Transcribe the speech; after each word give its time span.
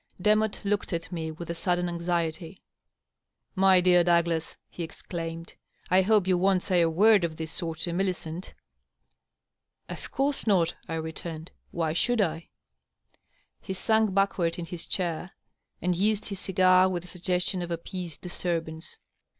Demotte 0.19 0.65
looked 0.65 0.93
at 0.93 1.11
me 1.11 1.29
with 1.29 1.47
a 1.51 1.53
sudden 1.53 1.87
anxiety." 1.87 2.59
My 3.65 3.79
dear 3.81 4.03
Douglas/^ 4.03 4.55
he 4.67 4.81
exclaimed," 4.81 5.53
I 5.91 6.01
hope 6.01 6.25
you 6.25 6.39
won't 6.39 6.63
say 6.63 6.81
a 6.81 6.89
word 6.89 7.23
of 7.23 7.37
this 7.37 7.51
sort 7.51 7.77
to 7.81 7.91
Millioent 7.91 8.53
!""Of 9.91 10.09
course 10.09 10.47
not," 10.47 10.73
I 10.87 10.95
returned. 10.95 11.51
«Why 11.71 11.93
should 11.93 12.19
I?" 12.19 12.49
He 13.61 13.73
sank 13.73 14.11
backward 14.15 14.57
in 14.57 14.65
his 14.65 14.87
chair, 14.87 15.33
and 15.83 15.95
used 15.95 16.25
his 16.25 16.39
cigar 16.39 16.89
with 16.89 17.03
a 17.05 17.19
sugges 17.19 17.47
tion 17.47 17.61
of 17.61 17.69
appeased 17.69 18.21
disturbance. 18.23 18.97